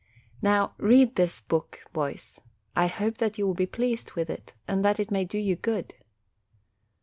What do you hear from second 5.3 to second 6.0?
you good.